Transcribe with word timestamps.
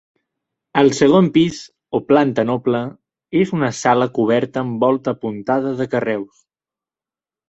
El 0.81 0.87
segon 0.99 1.25
pis, 1.33 1.57
o 1.99 1.99
planta 2.11 2.45
noble, 2.49 2.81
és 3.41 3.51
una 3.57 3.69
sala 3.81 4.07
coberta 4.15 4.63
amb 4.63 4.79
volta 4.87 5.13
apuntada 5.19 5.75
de 5.83 5.87
carreus. 5.93 6.41